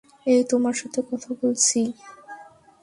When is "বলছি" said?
1.41-1.79